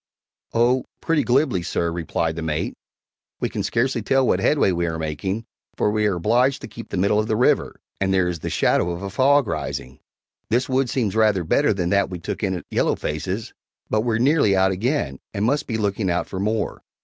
"Oh, 0.53 0.85
pretty 0.99 1.21
glibly, 1.21 1.61
sir," 1.61 1.91
replied 1.91 2.35
the 2.35 2.41
mate; 2.41 2.73
"we 3.39 3.49
can 3.49 3.61
scarcely 3.61 4.01
tell 4.01 4.25
what 4.25 4.39
headway 4.39 4.71
we 4.71 4.87
are 4.87 4.97
making, 4.97 5.45
for 5.77 5.91
we 5.91 6.07
are 6.07 6.15
obliged 6.15 6.61
to 6.61 6.67
keep 6.67 6.89
the 6.89 6.97
middle 6.97 7.19
of 7.19 7.27
the 7.27 7.35
river, 7.35 7.79
and 7.99 8.11
there 8.11 8.27
is 8.27 8.39
the 8.39 8.49
shadow 8.49 8.89
of 8.89 9.03
a 9.03 9.11
fog 9.11 9.45
rising. 9.45 9.99
This 10.49 10.67
wood 10.67 10.89
seems 10.89 11.15
rather 11.15 11.43
better 11.43 11.71
than 11.71 11.91
that 11.91 12.09
we 12.09 12.17
took 12.17 12.41
in 12.41 12.55
at 12.55 12.65
Yellow 12.71 12.95
Face's, 12.95 13.53
but 13.91 14.01
we're 14.01 14.17
nearly 14.17 14.55
out 14.55 14.71
again, 14.71 15.19
and 15.35 15.45
must 15.45 15.67
be 15.67 15.77
looking 15.77 16.09
out 16.09 16.25
for 16.25 16.39
more. 16.39 16.81